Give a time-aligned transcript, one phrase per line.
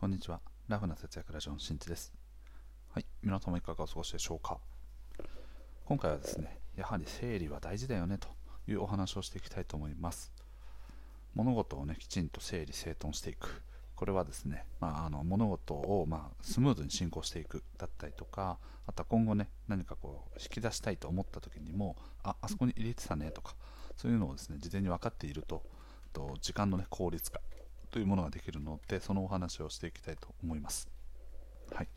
[0.00, 0.38] こんにちは。
[0.68, 2.14] ラフな節約ラジオのしんちです。
[2.94, 3.06] はい。
[3.20, 4.58] 皆様いかがお過ごしでしょうか
[5.86, 8.28] 今回はですね、やはり整理は大事だよねと
[8.68, 10.30] いうお話をしていきたいと思います。
[11.34, 13.60] 物事をね、きちんと整理整頓していく。
[13.96, 23.56] これはですね、まあ、あの物事を、まあ、スムーズに進行していくだったりとか、あとは今後ね、何かこう引き出したいと思った時にも、あ、あそこに入れてたねとか、
[23.96, 25.64] そういうのをですね、事前に分かっていると、
[26.12, 27.40] と時間の、ね、効率化
[27.90, 30.88] というものができるのでそのお話をしていきたいと思います。
[31.72, 31.88] はい、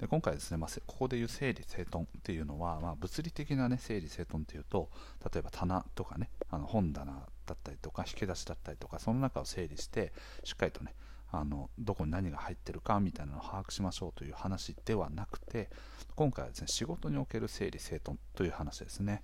[0.00, 4.88] で今回ですね、まあ、ここでいう整理整頓っていうのは、まあ、物理的な、ね、整理整頓っていうと
[5.32, 7.12] 例えば棚とかねあの本棚
[7.46, 10.12] だったりとか引き出しだったりとかその中を整理して
[10.44, 10.94] しっかりとね
[11.30, 15.70] あのどこに何が入ってるかみたいなのを把握しましょうという話ではなくて
[16.14, 19.22] 今回はですね仕事における整理整頓という話ですね。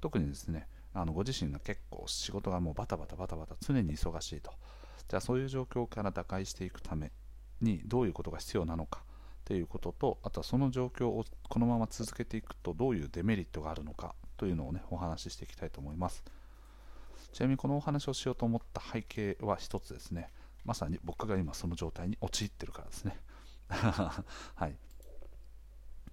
[0.00, 4.52] 特にですねあのご自身が結構仕事がもうバタバタバタバタ常に忙しいと。
[5.08, 7.12] じゃあそういう状況から打開していくため
[7.60, 9.02] にどういうことが必要なのか
[9.44, 16.24] ということとあとはその状況をこのまま続けていくとどういうデメリットがあるのかというのをねお話ししていきたいと思います。
[17.32, 20.30] ちなみにこのお話をしようと思った背景は一つですね。
[20.64, 23.18] まさに僕が今その状態に陥ってるからですね。
[23.68, 24.76] はい。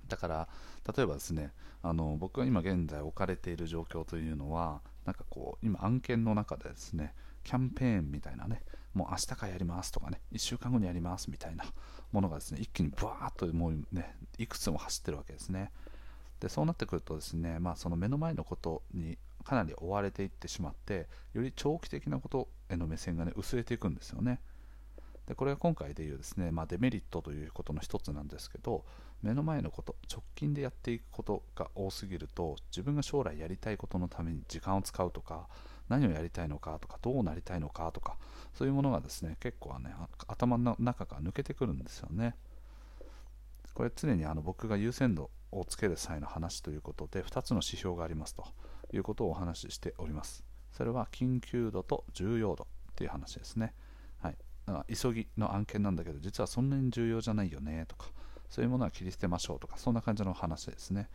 [0.07, 0.49] だから
[0.95, 11.65] 例えばですねあの僕が今現在置かれている状況というのはなんかこう今案件の中でですねキャンペーンみたいなねもう明日からやりますとかね、1週間後にやりますみたいな
[12.11, 15.71] ものがですね、一気にブワーッともうね、いくつも走ってるわけですね。
[16.39, 24.39] で、そうなってくるとですね、まあその目の前のことにかなり追われていってしまって、より長期的なことへの目線がね、薄れていくんですよね。
[25.29, 28.83] でこれが今回でいうですね、まあ、デメリットということの一つなんですけど
[29.21, 35.47] 目の前のこと直近でやっていくことが多すぎると自分が将来やりたいことのために時間を使うとか
[35.89, 38.17] 何をやりたいのかとかどうなりたいのかとか
[38.53, 39.93] そういうものがですね結構ね
[40.27, 42.35] 頭の中から抜けてくるんですよね。
[43.73, 48.45] これ常にあの僕が優先度をつける際の話ということで2つの指標がありますと
[48.93, 50.43] いうことをお話ししております。
[50.71, 53.73] それは緊急度と重要度っていう話ですね。
[54.19, 54.37] はい。
[54.95, 58.11] 急ぎの案件なんだけど実はそんなに重要じゃないよねとか
[58.49, 61.09] そういうものは切り捨てましょうとかそんな感じの話ですね。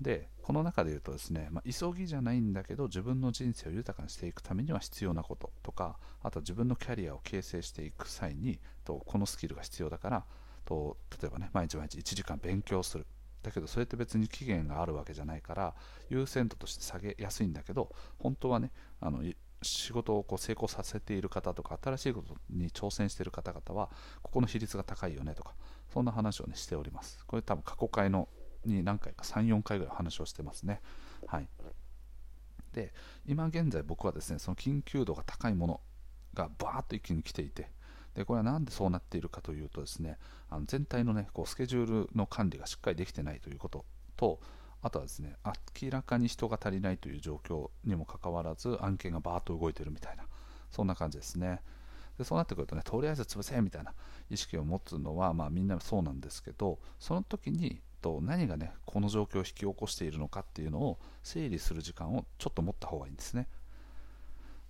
[0.00, 10.24] でこの中で言うとですね、まあ、急ぎじゃないんだけど自分の人生を豊かにしていくためには必要なこととかあとは自分のキャリアを形成していく際にとこのスキルが必要だから
[10.64, 13.06] と例えばね毎日毎日1時間勉強する。
[13.42, 15.74] だけどそれって別に期限があるわけじゃないから
[16.10, 19.22] 優先度として下げやすいんだけど本当はねあの
[19.62, 23.90] 仕事をこう成功させている方とか新しいことに挑戦している方々は
[24.22, 25.54] ここの比率が高いよねとか
[25.92, 27.24] そんな話をねしております。
[27.26, 28.28] これ多分過去回の
[28.68, 30.80] に何回か3、4回ぐらい話をしてますね。
[31.26, 31.48] はい、
[32.72, 32.92] で
[33.26, 35.80] 今現在僕はですねその緊急度が高いもの
[36.34, 37.70] がバーッと一気に来ていて
[38.14, 40.18] でこれは何でそうなっているかというとですね
[40.50, 43.84] あの全体の、ね、こうスケジュールの管理がしっかりできてないということ
[44.16, 44.40] と
[44.80, 45.34] あとはですね
[45.82, 50.24] 明らかに人が足りないという状況にもかかわらず案件がバーッと動いているみたいな
[50.70, 51.60] そんな感じですね。
[52.18, 53.94] でそうなってくるとねとりあえず潰せみたいな
[54.28, 63.48] 意識を持つのは、まあ、みんなそうなんですけどその時にと何がねこの状況を引き起こしているのかっていうのを整理する時間をちょっと持った方がいいんですね。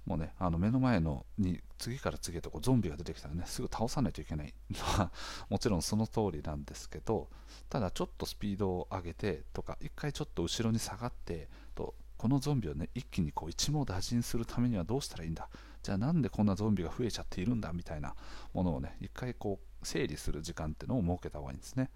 [0.06, 4.54] もうねあの目の前のに次から次へとこうゾンビが出てきたらねすぐ倒さないといけない。
[4.70, 5.12] の は
[5.50, 7.28] もちろんその通りなんですけど
[7.68, 15.48] ただちょっとスピードを上げてとか一回ちょっと後ろに下がってとこのゾンビをね一気にこう一網打尽するためにはどうしたらいいんだ？
[15.82, 17.72] じゃあなんでこんなゾンビが増えちゃっているんだ？
[17.74, 18.16] みたいな
[18.54, 21.90] ものをね一回こう整理する時間っていうのを設けた方がいいんですね。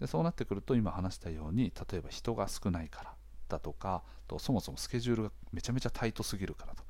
[0.00, 3.14] でそうなってくると今話したように例えば人が少ないから
[3.48, 6.82] だとかとそもそもスケジュールがめちゃめちゃタイトすぎるからと、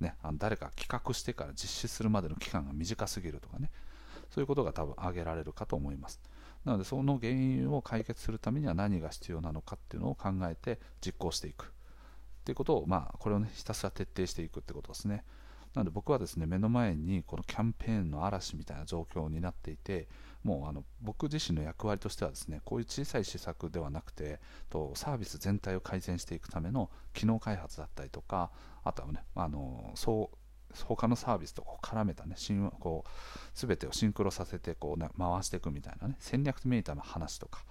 [0.00, 3.70] ね、あの誰か企画してから実施するまでの期間が短すぎるとかね。
[4.30, 6.20] そういうことが多分挙げられるかと思います。
[6.64, 11.64] なのでその原因を解決するためには何が必要なのかっていうのを考えて実行していく。
[11.64, 11.68] っ
[12.44, 15.24] ていうことをまあこれをねひたすら徹底していくってことですね。
[15.74, 20.08] なので僕はですね目の前にこのキャンペーンの嵐みたいな状況になっていて
[20.42, 28.50] もうあの僕自身の役割としてはですねこういう小さい施策ではなくてとサービス全体を改善していくための機能開発だったりとか
[28.84, 30.36] あとはねあのそう
[30.84, 32.34] 他のサービスとこう絡めたね
[32.78, 33.10] こう
[33.54, 37.64] 全てをシンクロさせてこう、ね、回していくみたいなね戦略メーターの話とか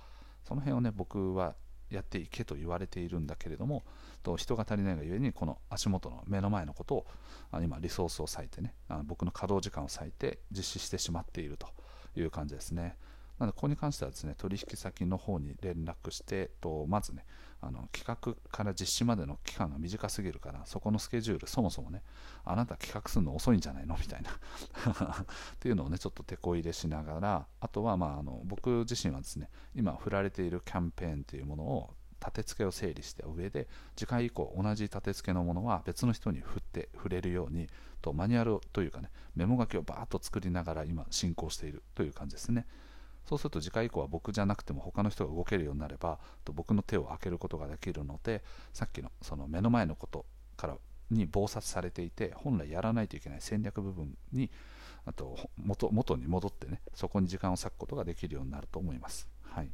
[0.47, 1.55] その辺をね僕は
[1.89, 3.83] やっていけと言われているんだけれども
[4.23, 7.05] と人が足りないがゆえにこの足元の目の前のことを
[7.61, 8.73] 今リソースを割いてね
[9.05, 11.67] 僕の稼働時間を割いて実施してしまっていると
[12.15, 12.97] いう感じですね。
[13.39, 17.25] なのでここに関してはですね取引先の方に連絡してとまずね
[17.61, 22.03] あの企画から実施までの期間が短すぎるからそこのスケジュールそもそもね
[22.45, 23.97] あなた企画するの遅いんじゃないの？
[23.99, 24.29] みたいな。
[24.31, 25.25] っ
[25.59, 37.69] ていうのをねちょっと手こ入れしながらあとはまああの僕自身はですね今振られているキャンペーンというものを立て付けを整理した上で次回以降同じ立て付けのものは別の人に振って触れるように
[38.01, 42.65] とマニュアルというかねメモ書きをバーッと作りながら今進行しているという感じですね。
[43.27, 48.43] そうすると次回以降は僕じゃなくても他の人が動けるようになればと僕の手を開けることができるので
[48.73, 50.25] さっきのその目の前のこと
[50.55, 50.77] から
[51.11, 54.49] に忙殺されていて本来やらないといけない戦略部分に
[55.05, 59.29] あと元元に戻ってねそこに時間を割くことができるようになると思います。
[59.43, 59.69] はい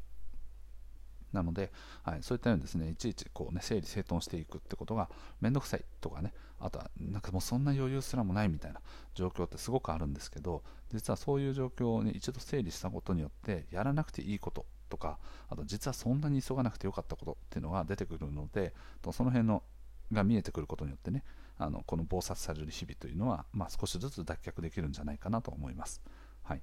[1.34, 1.72] なので、
[2.04, 5.10] はい、そういったようにですねいちいちこう、ね、整理整頓していくってことが
[5.42, 8.82] めんどくさいとかねあとはなんかもうそんな余裕すらもないみたいな
[9.16, 10.64] 状況ってすごくあるんですけど
[10.94, 15.18] 実はそういう状況を、ね、一度整理したことによってやらなくていいこととか
[15.50, 18.74] あと実はそんなに急がなくてよかったことっていうのが出てくるので
[19.12, 19.64] その辺の
[20.12, 21.24] が見えてくることによってね
[21.58, 26.02] あのこの暴殺される日々というのは、まあ、少しずつ脱却できるんじゃないかなと思います。
[26.44, 26.62] はい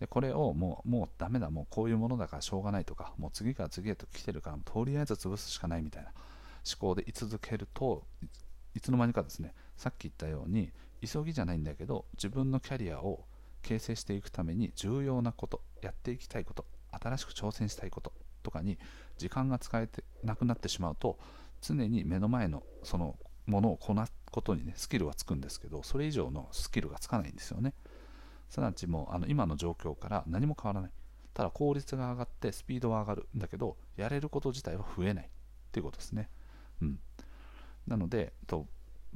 [0.00, 8.04] でこれをもうもうダメだもうこういうものだからしょうがないとかもう次から次へと来てるからとりあえず潰すしかないみたいな思考で居続けると
[8.74, 10.70] いつの間にかですねさっき言ったように
[11.04, 13.24] 急ぎじゃないんだけど自分のキャリアを
[13.62, 18.12] 形成していくために重要なことやっていきたいこと新しく挑戦したいこと
[18.42, 18.78] とかに
[19.18, 21.18] 時間が使えてなくなってしまうと
[21.62, 23.16] 常に目の前のその
[23.46, 27.72] ものをこなすことにねスキルはつくんですけどそれ以上のスキルがつかないんですよね。
[28.48, 30.90] すなわちもうあの今の状況から何も変わらない。
[31.34, 35.28] ただ効率が上がってスピードは上がるんだけどやれること自体は増えないっ
[35.70, 36.30] ていうことですね。
[36.80, 36.98] うん。
[37.86, 38.66] なのでと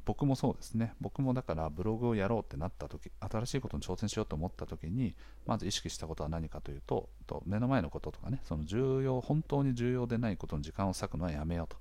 [0.04, 0.94] 僕もそうですね。
[1.00, 5.14] 僕もだからブログをやろうってなった時新しいことに挑戦しようと思った時に
[5.46, 11.76] まず意識したことは何かというとと目の前のこととかねその重要本当に重要でないことに時間を割くのはやめようと。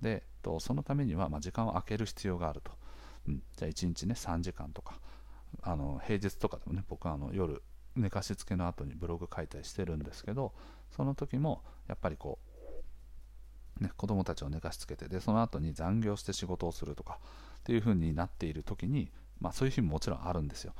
[0.00, 2.72] でとそのためには、まあ、時間を空ける必要があると、
[3.28, 4.98] うん、じゃあ1日ね3時間とか。
[5.62, 7.62] あの平日とかでもね僕はあの夜
[7.94, 10.52] 寝かしつけの後にブログ書いたりしてるんですけど
[10.96, 12.38] その時もやっぱりこ
[13.80, 17.18] う、ね、子供たちを寝かしつけてでその後に残業して仕事をするとか
[17.60, 19.10] っていう風になっている時に、
[19.40, 20.74] まあ、そういう日ももちろんあるんですよ。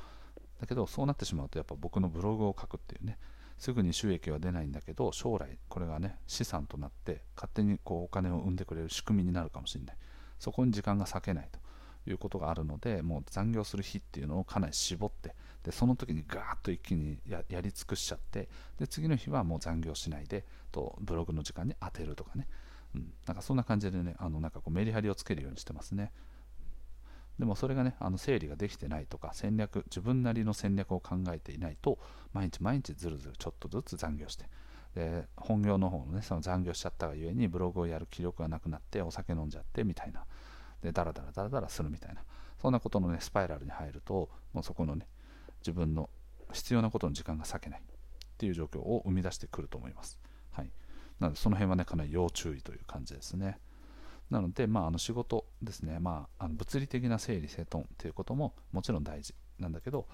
[0.59, 3.17] だけどそうなってしまうとやっぱ僕のブログを書くっていうね
[3.57, 9.97] すぐに収益は出ないんだけど将来これがね資産となって勝手にこうお金を生んでくれる仕組みになるかもしれない。
[10.39, 11.59] そこに時間が割けないと。
[12.07, 22.47] いうことがあるのでもう残業する日っていうのをかなり絞ってでその時にガーッと一気にやり尽くしちゃってで次の日はもう残業しないでとブログの時間に当てるとかね、
[22.95, 26.11] うん、なんかそんな感じでねあのなんかこうメリハリをつけるようにしてますね。
[27.39, 31.97] でもそれがねあの整理ができてないとか戦略自分なりの戦略を考えていないと
[32.31, 34.45] 毎日毎日ずるずるちょっとずつ残業して。
[34.93, 40.25] で本業の方のねその残業しちゃったがゆえにブログをやる気力がなくなってお酒飲んじゃってみたいな。
[40.83, 42.21] でダラダラダラダラするみたいな
[42.61, 45.07] そんなことのねスパイラルに入るともうそこのね
[45.61, 46.09] 自分の
[46.51, 47.83] 必要なことの時間が割けないっ
[48.37, 50.19] ていう状況を生み出してくると思います。
[50.51, 50.69] はい、
[51.19, 53.57] なのでその辺はねかなり要注意という感じですね。
[54.29, 60.07] なので、まあ、あの仕事ですね、まあ、あの物理的な整理整頓ということももちろん大事なんだけど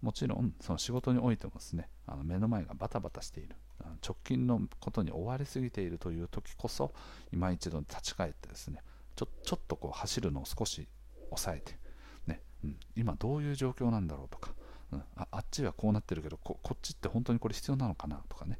[0.00, 3.56] もちろんその仕事においてもですねあの目の前がバタバタしている
[4.02, 6.92] 直近のことに追われすぎているという時こそ
[7.32, 8.80] 今一度立ち返ってですね
[9.16, 10.88] ちょちょっとこう走るのを少し
[11.30, 11.78] 抑えて、
[12.26, 14.52] ねうん、今どういう状況なんだろうとか、
[14.92, 18.58] うん、ああっちはこうなってるけどこっちって本当にこれ必要なのかなとかね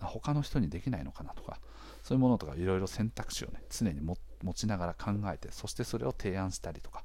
[0.00, 1.58] 他の人にできないのかなとか
[2.02, 4.16] そういうものとかいろいろ選択肢をね常に持
[4.54, 7.04] ちながら考えてそしてそれを提案したりとか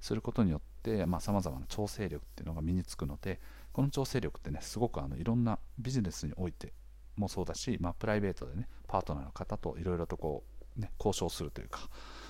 [0.00, 3.40] することによってさまざ、まな調整力っていうのが身につくので
[3.72, 6.72] この調整力ってねすごくあのいろんなビジネスにおいて
[7.16, 10.44] もそうだし、まあ、プライベートでねパートナーの方といろいろとこ
[10.76, 11.80] う、ね、交渉するというか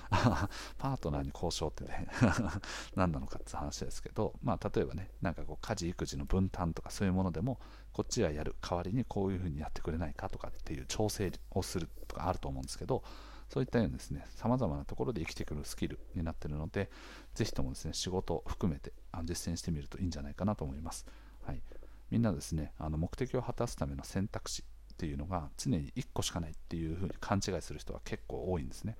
[0.77, 2.07] パートナーに交渉ってね
[2.95, 7.59] 何なのかって話ですけど、まあ、例えばねなんかこう家事育児の分担とかそういうものでも
[7.93, 13.03] こっちはやる代わりにこういうふうにやってくれないかとかっていう調整をするとかあると思うんですけど
[13.49, 16.89] そういったようにですね様々なところで生きてくるスキルになってるので
[17.35, 21.05] ぜひともですね仕事を含めて実践してみるといいんじゃないかなと思います、
[21.43, 21.61] はい、
[22.09, 24.63] みんなですねあの目的を果たすための選択肢
[24.93, 28.97] っていうのが常に1個しかないっていうふうに勘違いする人は結構多いんですね。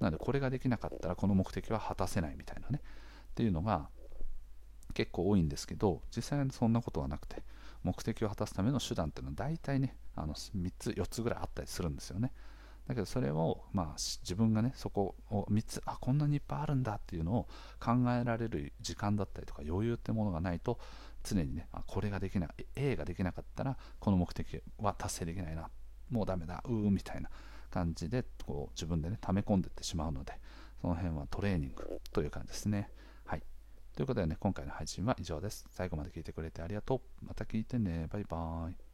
[0.00, 2.80] なのでこれができなかったらこの目的は果たせないみたいなね。
[3.30, 3.88] っていうのが
[4.94, 7.42] 結構多いんですけど実際にそんなことはなくて
[7.84, 12.32] 目的を果たすための手段っていうのは大体ねあの3つ4つぐらいあったりするんですよね。
[12.88, 20.78] だけどそれを、まあ、自分がねそこを3つあこんなにいっぱいあるんだっていうのを考えられる時間だったりとか余裕ってものがないと
[21.22, 25.68] 常にねあこれができない A ができなかったらこの目的は達成できないな。
[26.10, 26.62] もうダメだ。
[26.66, 27.30] うーみたいな。
[27.70, 30.34] 感じでこう自分でね溜め込んでってしまうので
[30.80, 32.90] その辺はトレーニングという感じですね。
[33.24, 33.42] はい。
[33.94, 35.66] ということでね今回の配信は以上です。
[35.70, 37.26] 最後まで聞いてくれてありがとう。
[37.26, 38.06] また聞いてね。
[38.10, 38.89] バイバーイ。